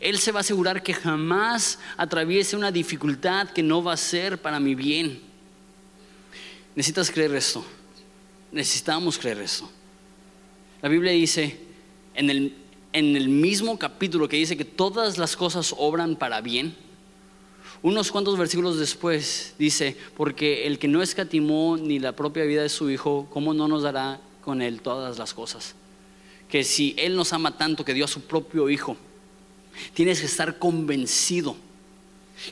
[0.00, 4.40] él se va a asegurar que jamás atraviese una dificultad que no va a ser
[4.40, 5.20] para mi bien.
[6.74, 7.64] Necesitas creer esto.
[8.50, 9.70] Necesitamos creer esto.
[10.82, 11.58] La Biblia dice
[12.14, 12.56] en el,
[12.94, 16.74] en el mismo capítulo que dice que todas las cosas obran para bien.
[17.82, 22.70] Unos cuantos versículos después dice, porque el que no escatimó ni la propia vida de
[22.70, 25.74] su Hijo, ¿cómo no nos dará con Él todas las cosas?
[26.48, 28.96] Que si Él nos ama tanto que dio a su propio Hijo,
[29.92, 31.56] Tienes que estar convencido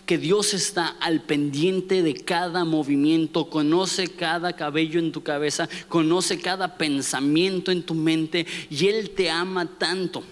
[0.06, 6.40] que Dios está al pendiente de cada movimiento, conoce cada cabello en tu cabeza, conoce
[6.40, 10.22] cada pensamiento en tu mente y Él te ama tanto.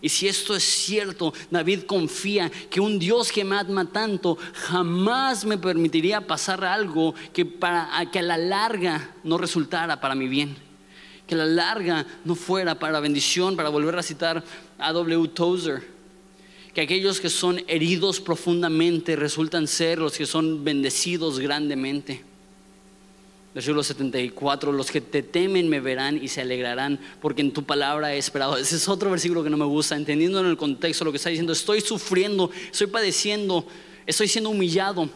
[0.00, 5.44] Y si esto es cierto, David confía que un Dios que me ama tanto jamás
[5.44, 10.56] me permitiría pasar algo que, para, que a la larga no resultara para mi bien.
[11.24, 14.42] Que a la larga no fuera para bendición, para volver a citar
[14.76, 15.28] a W.
[15.28, 15.91] Tozer
[16.74, 22.24] que aquellos que son heridos profundamente resultan ser los que son bendecidos grandemente.
[23.54, 28.14] Versículo 74, los que te temen me verán y se alegrarán porque en tu palabra
[28.14, 28.56] he esperado.
[28.56, 31.28] Ese es otro versículo que no me gusta, entendiendo en el contexto lo que está
[31.28, 33.66] diciendo, estoy sufriendo, estoy padeciendo,
[34.06, 35.10] estoy siendo humillado.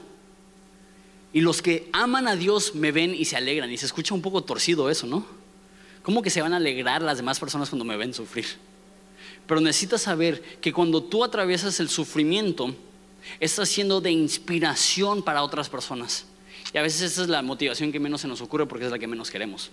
[1.33, 3.71] Y los que aman a Dios me ven y se alegran.
[3.71, 5.27] Y se escucha un poco torcido eso, ¿no?
[6.03, 8.47] ¿Cómo que se van a alegrar las demás personas cuando me ven sufrir?
[9.47, 12.75] Pero necesitas saber que cuando tú atraviesas el sufrimiento,
[13.39, 16.27] estás siendo de inspiración para otras personas.
[16.75, 18.99] Y a veces esa es la motivación que menos se nos ocurre porque es la
[18.99, 19.71] que menos queremos.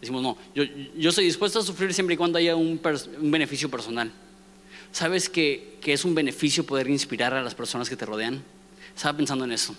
[0.00, 0.64] Decimos, no, yo,
[0.96, 2.80] yo estoy dispuesto a sufrir siempre y cuando haya un,
[3.20, 4.10] beneficio personal.
[4.92, 8.42] ¿Sabes que, es un beneficio poder inspirar a las personas que te rodean?
[8.94, 9.74] Estaba pensando en eso.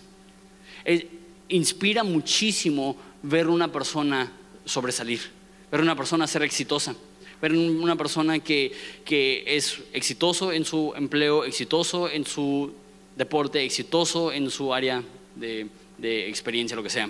[1.49, 4.31] Inspira muchísimo ver una persona
[4.63, 5.19] sobresalir,
[5.69, 6.95] ver una persona ser exitosa
[7.41, 8.71] ver una persona que,
[9.45, 12.73] es exitoso en su empleo, exitoso en su
[13.15, 15.03] deporte, exitoso en su área
[15.35, 17.09] de, de experiencia, lo que sea.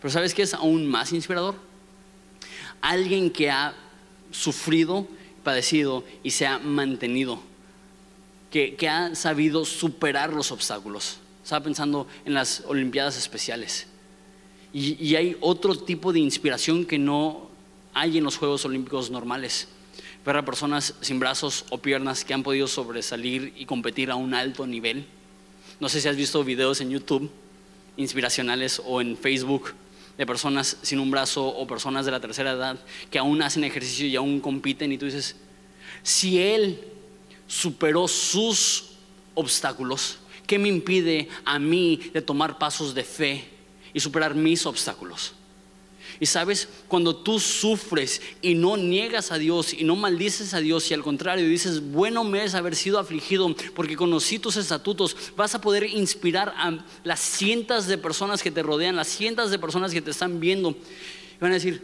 [0.00, 1.54] Pero ¿sabes qué es aún más inspirador?
[2.80, 3.74] Alguien que ha
[4.30, 5.06] sufrido,
[5.42, 7.40] padecido y se ha mantenido,
[8.50, 11.18] que, que ha sabido superar los obstáculos.
[11.42, 13.86] Estaba pensando en las Olimpiadas Especiales.
[14.72, 17.45] Y, hay otro tipo de inspiración que no
[17.96, 19.68] hay en los Juegos Olímpicos normales.
[20.22, 24.34] Ver a personas sin brazos o piernas que han podido sobresalir y competir a un
[24.34, 25.06] alto nivel.
[25.80, 27.30] No sé si has visto videos en YouTube
[27.96, 29.72] inspiracionales o en Facebook
[30.18, 32.78] de personas sin un brazo o personas de la tercera edad
[33.10, 35.34] que aún hacen ejercicio y aún compiten y tú dices,
[36.02, 36.78] si él
[37.46, 38.90] superó sus
[39.34, 43.48] obstáculos, ¿qué me impide a mí de tomar pasos de fe
[43.94, 45.35] y superar mis obstáculos?
[46.18, 50.90] Y sabes, cuando tú sufres y no niegas a Dios y no maldices a Dios
[50.90, 55.54] y al contrario dices, bueno me es haber sido afligido porque conocí tus estatutos, vas
[55.54, 59.92] a poder inspirar a las cientos de personas que te rodean, las cientos de personas
[59.92, 60.70] que te están viendo.
[60.70, 61.82] Y van a decir,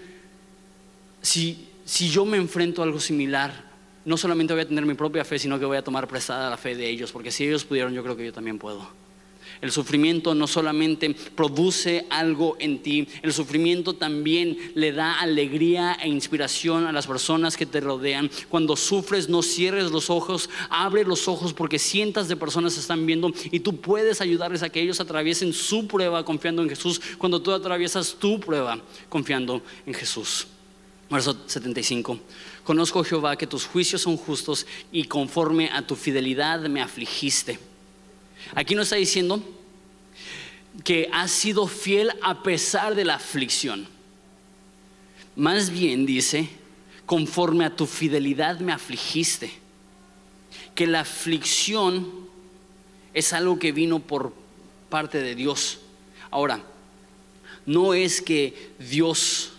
[1.21, 3.71] si, si yo me enfrento a algo similar,
[4.05, 6.57] no solamente voy a tener mi propia fe, sino que voy a tomar prestada la
[6.57, 9.02] fe de ellos, porque si ellos pudieron, yo creo que yo también puedo.
[9.62, 16.09] El sufrimiento no solamente produce algo en ti, el sufrimiento también le da alegría e
[16.09, 18.29] inspiración a las personas que te rodean.
[18.48, 23.33] Cuando sufres, no cierres los ojos, abre los ojos porque cientos de personas están viendo
[23.53, 27.53] y tú puedes ayudarles a que ellos atraviesen su prueba confiando en Jesús cuando tú
[27.53, 30.48] atraviesas tu prueba confiando en Jesús.
[31.09, 32.18] Verso 75.
[32.64, 37.61] Conozco, Jehová, que tus juicios son justos y conforme a tu fidelidad me afligiste.
[38.55, 39.43] Aquí no está diciendo
[40.85, 43.87] que has sido fiel a pesar de la aflicción.
[45.37, 46.49] Más bien dice,
[47.07, 49.51] conforme a tu fidelidad me afligiste.
[50.75, 52.11] Que la aflicción
[53.15, 54.33] es algo que vino por
[54.88, 55.81] parte de Dios.
[56.31, 56.62] Ahora,
[57.67, 59.52] no es que Dios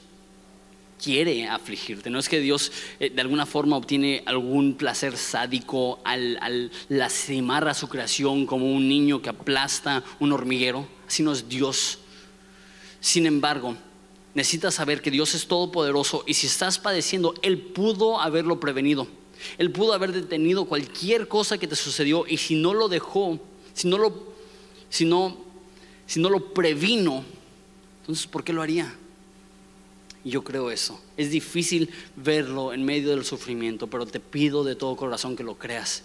[1.04, 2.10] quiere afligirte.
[2.10, 7.74] No es que Dios eh, de alguna forma obtiene algún placer sádico al, lastimar a
[7.74, 10.88] su creación como un niño que aplasta un hormiguero.
[11.08, 12.00] Así no es Dios.
[13.02, 13.76] Sin embargo,
[14.34, 19.08] necesitas saber que Dios es todopoderoso y si estás padeciendo, Él pudo haberlo prevenido.
[19.58, 23.40] Él pudo haber detenido cualquier cosa que te sucedió y si no lo dejó,
[23.74, 24.34] si no lo,
[24.90, 25.38] si no,
[26.08, 27.26] si no lo previno,
[28.00, 28.96] entonces ¿por qué lo haría?
[30.26, 31.02] Yo creo eso.
[31.18, 35.56] Es difícil verlo en medio del sufrimiento, pero te pido de todo corazón que lo
[35.56, 36.04] creas.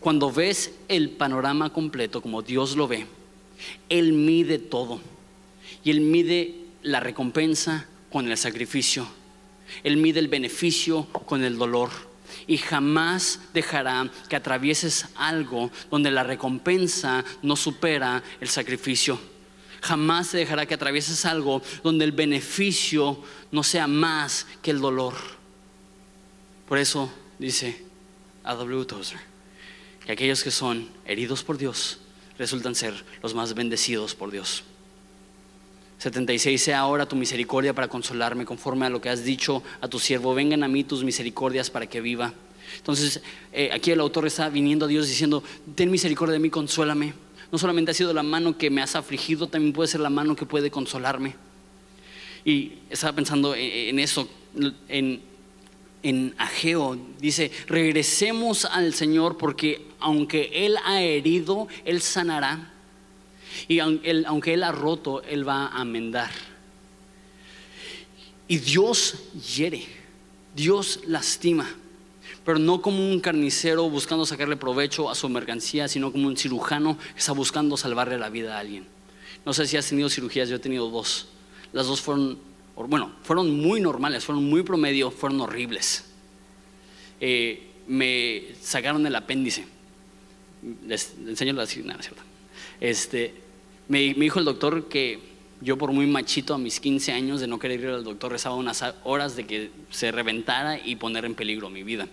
[0.00, 3.06] Cuando ves el panorama completo como Dios lo ve,
[3.88, 5.00] Él mide todo.
[5.82, 9.06] Y Él mide la recompensa con el sacrificio.
[9.82, 11.90] Él mide el beneficio con el dolor.
[12.46, 19.18] Y jamás dejará que atravieses algo donde la recompensa no supera el sacrificio
[19.86, 23.22] jamás se dejará que atravieses algo donde el beneficio
[23.52, 25.14] no sea más que el dolor.
[26.68, 27.82] Por eso dice
[28.44, 28.84] A.W.
[28.84, 29.36] Tozer
[30.04, 31.98] que aquellos que son heridos por Dios
[32.38, 34.62] resultan ser los más bendecidos por Dios.
[35.98, 39.98] 76 sea ahora tu misericordia para consolarme conforme a lo que has dicho a tu
[39.98, 40.34] siervo.
[40.34, 42.34] Vengan a mí tus misericordias para que viva.
[42.76, 43.20] Entonces,
[43.52, 45.42] eh, aquí el autor está viniendo a Dios diciendo,
[45.74, 47.14] ten misericordia de mí, consuélame.
[47.50, 50.34] No solamente ha sido la mano que me has afligido, también puede ser la mano
[50.34, 51.34] que puede consolarme.
[52.44, 54.28] Y estaba pensando en eso,
[54.88, 55.20] en,
[56.02, 62.72] en Ageo, dice, regresemos al Señor porque aunque Él ha herido, Él sanará.
[63.68, 66.30] Y aunque Él ha roto, Él va a amendar.
[68.48, 69.16] Y Dios
[69.56, 69.84] hiere,
[70.54, 71.68] Dios lastima
[72.46, 76.96] pero no como un carnicero buscando sacarle provecho a su mercancía, sino como un cirujano
[76.96, 78.86] que está buscando salvarle la vida a alguien.
[79.44, 81.26] No sé si has tenido cirugías, yo he tenido dos.
[81.72, 82.38] Las dos fueron,
[82.76, 86.04] bueno, fueron muy normales, fueron muy promedio, fueron horribles.
[87.20, 89.66] Eh, me sacaron el apéndice.
[90.86, 92.22] Les, enseño la nada, ¿cierto?
[92.80, 93.34] Este,
[93.88, 95.18] me, me dijo el doctor que
[95.62, 98.54] yo por muy machito a mis 15 años de no querer ir al doctor rezaba
[98.54, 102.06] unas horas de que se reventara y poner en peligro mi vida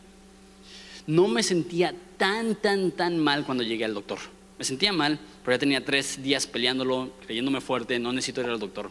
[1.07, 4.19] no me sentía tan, tan, tan mal cuando llegué al doctor.
[4.57, 8.59] Me sentía mal, pero ya tenía tres días peleándolo, creyéndome fuerte, no necesito ir al
[8.59, 8.89] doctor.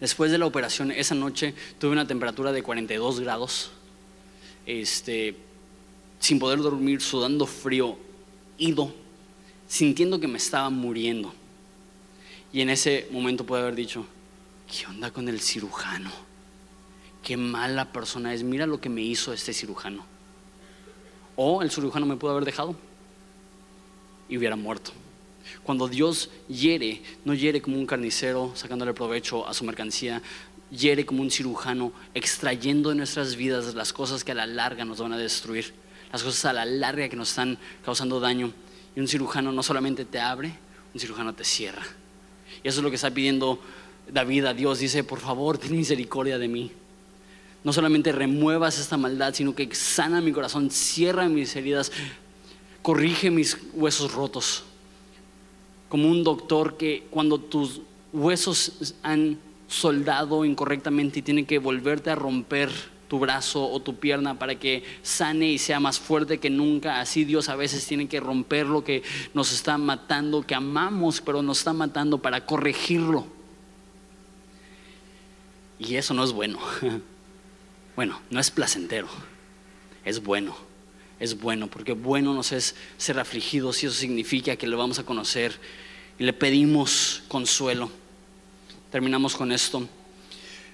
[0.00, 3.70] Después de la operación, esa noche tuve una temperatura de 42 grados,
[4.66, 5.36] este,
[6.18, 7.98] sin poder dormir, sudando frío,
[8.58, 8.92] ido,
[9.66, 11.34] sintiendo que me estaba muriendo.
[12.52, 14.06] Y en ese momento pude haber dicho,
[14.70, 16.10] ¿qué onda con el cirujano?
[17.22, 20.17] Qué mala persona es, mira lo que me hizo este cirujano
[21.40, 22.74] o el cirujano me pudo haber dejado
[24.28, 24.90] y hubiera muerto.
[25.62, 30.20] Cuando Dios hiere, no hiere como un carnicero sacándole provecho a su mercancía,
[30.72, 34.98] hiere como un cirujano extrayendo de nuestras vidas las cosas que a la larga nos
[34.98, 35.72] van a destruir,
[36.10, 38.52] las cosas a la larga que nos están causando daño.
[38.96, 40.52] Y un cirujano no solamente te abre,
[40.92, 41.86] un cirujano te cierra.
[42.64, 43.60] Y eso es lo que está pidiendo
[44.10, 44.80] David a Dios.
[44.80, 46.72] Dice, por favor, ten misericordia de mí
[47.64, 51.92] no solamente remuevas esta maldad, sino que sana mi corazón, cierra mis heridas,
[52.82, 54.64] corrige mis huesos rotos.
[55.88, 57.80] Como un doctor que cuando tus
[58.12, 62.70] huesos han soldado incorrectamente y tiene que volverte a romper
[63.08, 67.00] tu brazo o tu pierna para que sane y sea más fuerte que nunca.
[67.00, 69.02] Así Dios a veces tiene que romper lo que
[69.34, 73.26] nos está matando, que amamos, pero nos está matando para corregirlo.
[75.78, 76.58] Y eso no es bueno.
[77.98, 79.08] Bueno, no es placentero,
[80.04, 80.54] es bueno.
[81.18, 85.02] Es bueno, porque bueno nos es ser afligidos y eso significa que lo vamos a
[85.02, 85.58] conocer
[86.16, 87.90] y le pedimos consuelo.
[88.92, 89.88] Terminamos con esto.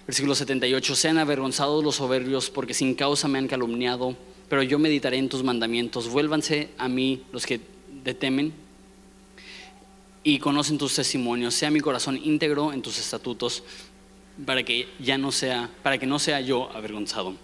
[0.07, 4.15] Versículo 78, sean avergonzados los soberbios porque sin causa me han calumniado,
[4.51, 6.11] pero yo meditaré en tus mandamientos.
[6.11, 7.59] Vuélvanse a mí los que
[8.05, 8.53] te temen
[10.23, 11.55] y conocen tus testimonios.
[11.55, 13.63] Sea mi corazón íntegro en tus estatutos
[14.45, 17.35] para que ya no sea, para que no sea yo avergonzado.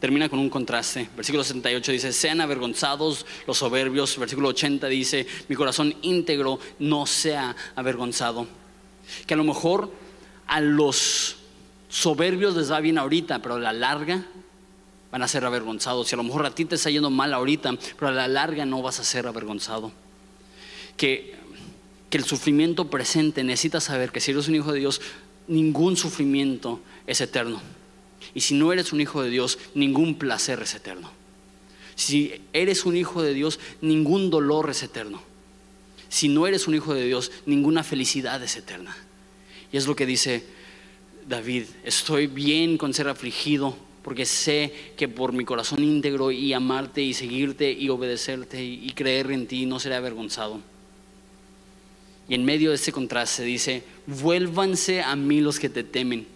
[0.00, 1.08] Termina con un contraste.
[1.16, 4.18] Versículo 78 dice, sean avergonzados los soberbios.
[4.18, 8.46] Versículo 80 dice, mi corazón íntegro no sea avergonzado.
[9.26, 9.90] Que a lo mejor
[10.46, 11.36] a los
[11.88, 14.24] Soberbios les va bien ahorita, pero a la larga
[15.10, 16.08] van a ser avergonzados.
[16.08, 18.66] Si a lo mejor a ti te está yendo mal ahorita, pero a la larga
[18.66, 19.92] no vas a ser avergonzado.
[20.96, 21.34] Que,
[22.10, 25.00] que el sufrimiento presente necesitas saber que si eres un hijo de Dios,
[25.48, 27.60] ningún sufrimiento es eterno.
[28.34, 31.10] Y si no eres un hijo de Dios, ningún placer es eterno.
[31.94, 35.22] Si eres un hijo de Dios, ningún dolor es eterno.
[36.08, 38.96] Si no eres un hijo de Dios, ninguna felicidad es eterna.
[39.72, 40.44] Y es lo que dice
[41.28, 47.02] David, estoy bien con ser afligido porque sé que por mi corazón íntegro y amarte
[47.02, 50.60] y seguirte y obedecerte y creer en ti no seré avergonzado.
[52.28, 56.26] Y en medio de este contraste dice, vuélvanse a mí los que te temen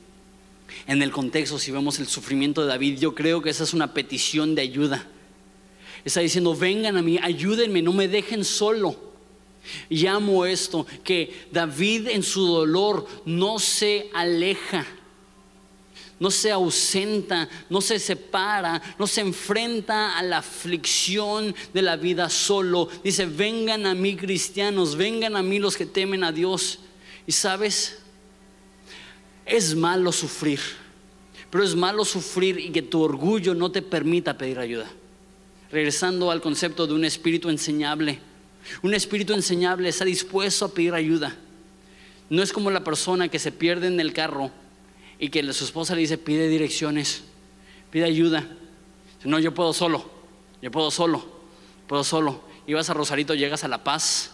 [0.87, 3.93] en el contexto, si vemos el sufrimiento de David, yo creo que esa es una
[3.93, 5.07] petición de ayuda.
[6.05, 9.11] Está diciendo, vengan a mí, ayúdenme, no me dejen solo.
[9.89, 14.87] Llamo esto, que David en su dolor no se aleja,
[16.21, 22.29] no se ausenta, no se separa, no se enfrenta a la aflicción de la vida
[22.29, 22.91] solo.
[23.03, 26.81] Dice, vengan a mí cristianos, vengan a mí los que temen a Dios.
[27.27, 28.01] Y sabes,
[29.47, 30.61] es malo sufrir,
[31.49, 34.91] pero es malo sufrir y que tu orgullo no te permita pedir ayuda.
[35.73, 38.19] Regresando al concepto de un espíritu enseñable.
[38.83, 41.35] Un espíritu enseñable está dispuesto a pedir ayuda.
[42.29, 44.51] No es como la persona que se pierde en el carro
[45.21, 47.23] y que su esposa le dice, pide direcciones,
[47.91, 48.49] pide ayuda.
[49.25, 50.11] No, yo puedo solo,
[50.61, 51.25] yo puedo solo,
[51.87, 52.43] puedo solo.
[52.67, 54.33] Y a Rosarito, llegas a La Paz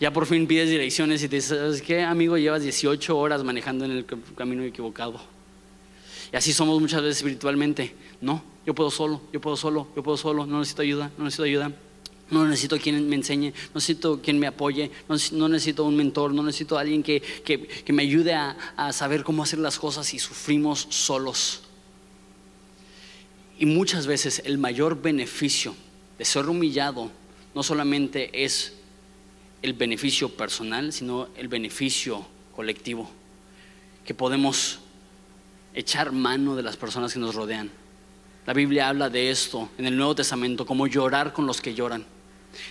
[0.00, 2.38] ya por fin pides direcciones y te dices, ¿sabes qué, amigo?
[2.38, 5.20] Llevas 18 horas manejando en el camino equivocado.
[6.32, 7.94] Y así somos muchas veces espiritualmente.
[8.22, 11.42] No, yo puedo solo, yo puedo solo, yo puedo solo, no necesito ayuda, no necesito
[11.42, 11.72] ayuda.
[12.30, 14.90] No necesito quien me enseñe, no necesito quien me apoye,
[15.32, 19.42] no, necesito un mentor, no necesito alguien que, que, me ayude a, a saber cómo
[19.42, 21.62] hacer las cosas y sufrimos solos.
[23.58, 25.74] Y muchas veces el mayor beneficio
[26.18, 27.10] de ser humillado
[27.54, 28.74] no solamente es
[29.62, 33.10] el beneficio personal, sino el beneficio colectivo,
[34.04, 34.80] que podemos
[35.74, 37.70] echar mano de las personas que nos rodean.
[38.46, 42.04] La Biblia habla de esto en el Nuevo Testamento, como llorar con los que lloran.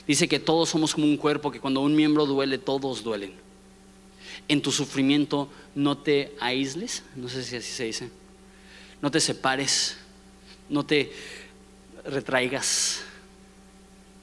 [0.07, 3.33] Dice que todos somos como un cuerpo, que cuando un miembro duele, todos duelen.
[4.47, 8.09] En tu sufrimiento no te aísles, no sé si así se dice,
[9.01, 9.97] no te separes,
[10.69, 11.11] no te
[12.05, 13.01] retraigas.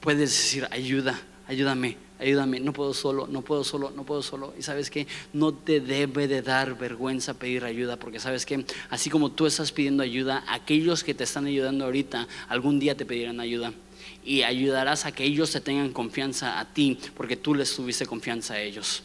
[0.01, 4.53] Puedes decir, ayuda, ayúdame, ayúdame, no puedo solo, no puedo solo, no puedo solo.
[4.57, 9.09] Y sabes que no te debe de dar vergüenza pedir ayuda, porque sabes que así
[9.09, 13.39] como tú estás pidiendo ayuda, aquellos que te están ayudando ahorita, algún día te pedirán
[13.39, 13.73] ayuda.
[14.27, 18.55] Y ayudarás a que ellos te tengan confianza a ti, porque tú les tuviste confianza
[18.55, 19.01] a ellos.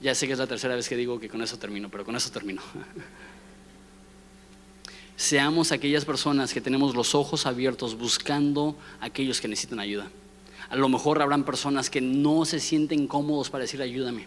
[0.00, 2.16] Ya sé que es la tercera vez que digo que con eso termino, pero con
[2.16, 2.60] eso termino.
[5.16, 10.10] Seamos aquellas personas que tenemos los ojos abiertos buscando a aquellos que necesitan ayuda.
[10.68, 14.26] A lo mejor habrán personas que no se sienten cómodos para decir ayúdame.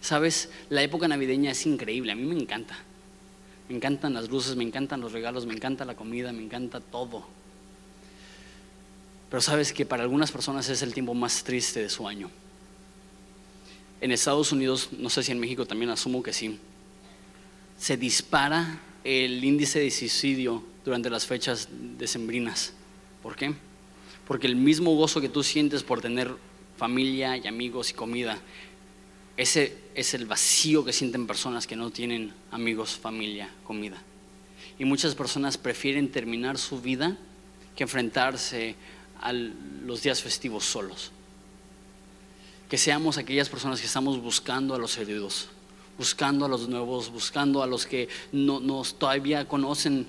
[0.00, 2.78] Sabes, la época navideña es increíble, a mí me encanta.
[3.68, 7.39] Me encantan las luces, me encantan los regalos, me encanta la comida, me encanta todo.
[9.30, 12.30] Pero sabes que para algunas personas es el tiempo más triste de su año.
[14.00, 16.58] En Estados Unidos, no sé si en México también asumo que sí,
[17.78, 22.72] se dispara el índice de suicidio durante las fechas decembrinas.
[23.22, 23.54] ¿Por qué?
[24.26, 26.34] Porque el mismo gozo que tú sientes por tener
[26.76, 28.38] familia y amigos y comida,
[29.36, 34.02] ese es el vacío que sienten personas que no tienen amigos, familia, comida.
[34.78, 37.16] Y muchas personas prefieren terminar su vida
[37.76, 38.74] que enfrentarse
[39.20, 41.12] a los días festivos solos.
[42.68, 45.48] Que seamos aquellas personas que estamos buscando a los heridos,
[45.98, 50.06] buscando a los nuevos, buscando a los que no nos todavía conocen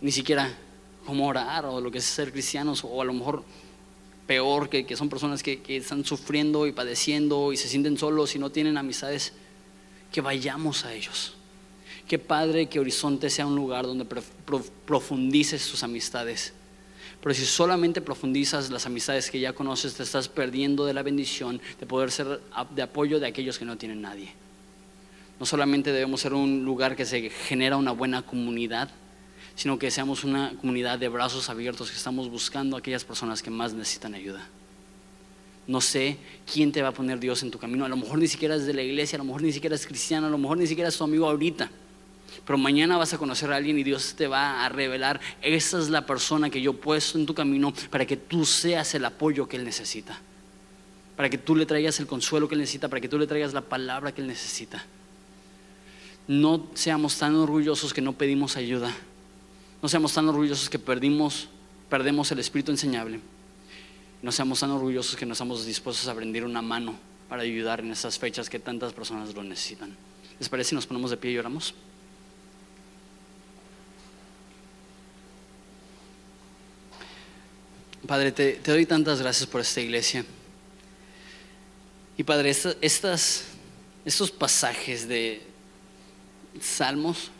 [0.00, 0.56] ni siquiera
[1.04, 3.44] cómo orar o lo que es ser cristianos o a lo mejor
[4.26, 8.50] peor, que, son personas que, están sufriendo y padeciendo y se sienten solos y no
[8.50, 9.32] tienen amistades,
[10.12, 11.34] que vayamos a ellos.
[12.06, 14.04] Qué padre que Horizonte sea un lugar donde
[14.86, 16.52] profundices tus amistades.
[17.22, 21.60] Pero si solamente profundizas las amistades que ya conoces, te estás perdiendo de la bendición
[21.78, 22.40] de poder ser
[22.74, 24.32] de apoyo de aquellos que no tienen nadie.
[25.38, 28.90] No solamente debemos ser un lugar que se genera una buena comunidad,
[29.54, 33.50] sino que seamos una comunidad de brazos abiertos que estamos buscando a aquellas personas que
[33.50, 34.46] más necesitan ayuda.
[35.66, 36.16] No sé
[36.50, 37.84] quién te va a poner Dios en tu camino.
[37.84, 39.86] A lo mejor ni siquiera es de la iglesia, a lo mejor ni siquiera es
[39.86, 41.70] cristiano, a lo mejor ni siquiera es tu amigo ahorita.
[42.44, 45.88] Pero mañana vas a conocer a alguien y Dios te va a revelar, esa es
[45.88, 49.48] la persona que yo he puesto en tu camino para que tú seas el apoyo
[49.48, 50.18] que Él necesita.
[51.16, 53.52] Para que tú le traigas el consuelo que Él necesita, para que tú le traigas
[53.52, 54.84] la palabra que Él necesita.
[56.26, 58.94] no seamos tan orgullosos que no pedimos ayuda.
[59.82, 61.48] No seamos tan orgullosos que perdimos,
[61.88, 63.20] perdemos el espíritu enseñable.
[64.22, 66.94] No seamos tan orgullosos que no estamos dispuestos a brindar una mano
[67.28, 69.96] para ayudar en estas fechas que tantas personas lo necesitan.
[70.38, 71.74] ¿Les parece si nos ponemos de pie y oramos?
[78.10, 80.24] Padre, te, doy tantas gracias por esta iglesia.
[82.18, 83.44] Y Padre, estas,
[84.04, 85.40] estos pasajes de
[86.60, 87.30] salmos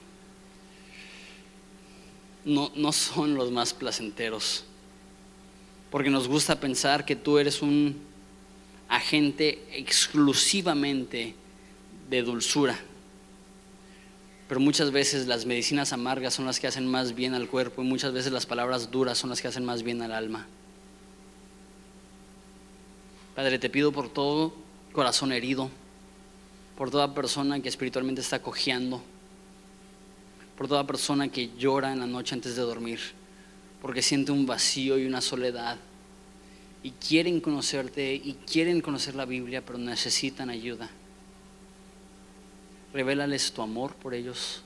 [2.44, 4.62] no, no son los más placenteros,
[5.90, 8.00] porque nos gusta pensar que tú eres un
[8.88, 11.34] agente exclusivamente
[12.08, 12.78] de dulzura.
[14.46, 17.86] Pero muchas veces las medicinas amargas son las que hacen más bien al cuerpo y
[17.86, 20.46] muchas veces las palabras duras son las que hacen más bien al alma.
[23.40, 24.52] Padre, te pido por todo
[24.92, 25.70] corazón herido,
[26.76, 29.02] por toda persona que espiritualmente está cojeando,
[30.58, 33.00] por toda persona que llora en la noche antes de dormir,
[33.80, 35.78] porque siente un vacío y una soledad
[36.82, 40.90] y quieren conocerte y quieren conocer la Biblia, pero necesitan ayuda.
[42.92, 44.60] Revélales tu amor por ellos.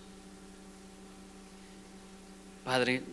[2.65, 3.05] Padre,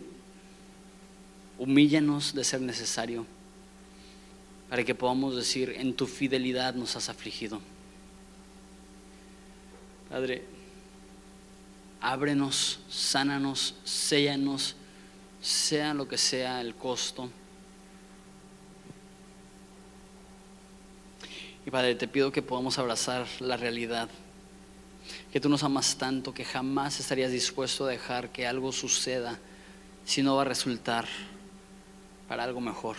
[1.56, 3.24] humíllanos de ser necesario
[4.72, 7.60] para que podamos decir, en tu fidelidad nos has afligido.
[10.08, 10.44] Padre,
[12.00, 14.74] ábrenos, sánanos, séllanos,
[15.42, 17.28] sea lo que sea el costo.
[21.66, 24.08] Y Padre, te pido que podamos abrazar la realidad,
[25.30, 29.38] que tú nos amas tanto que jamás estarías dispuesto a dejar que algo suceda
[30.06, 31.06] si no va a resultar
[32.26, 32.96] para algo mejor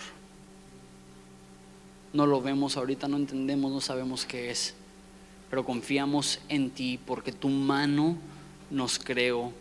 [2.14, 4.76] no lo vemos ahorita, no entendemos, no sabemos qué es,
[5.50, 8.16] pero confiamos en ti porque tu mano
[8.70, 9.52] nos creó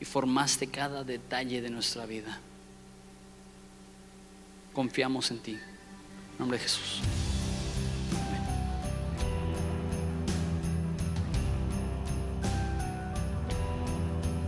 [0.00, 2.40] y formaste cada detalle de nuestra vida.
[4.72, 5.52] Confiamos en ti.
[5.52, 7.00] En nombre de Jesús.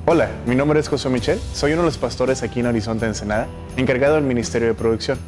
[0.04, 3.46] Hola, mi nombre es José Michel, soy uno de los pastores aquí en Horizonte Ensenada,
[3.76, 5.18] encargado del Ministerio de Producción.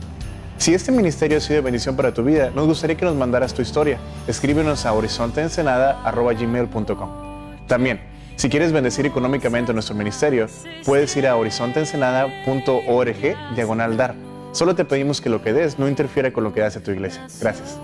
[0.60, 3.54] Si este ministerio ha sido de bendición para tu vida, nos gustaría que nos mandaras
[3.54, 3.98] tu historia.
[4.28, 7.08] Escríbenos a horizonteensenada.gmail.com
[7.66, 8.02] También,
[8.36, 10.48] si quieres bendecir económicamente nuestro ministerio,
[10.84, 14.14] puedes ir a horizonteensenada.org diagonal dar.
[14.52, 17.26] Solo te pedimos que lo que des no interfiera con lo que hace tu iglesia.
[17.40, 17.78] Gracias.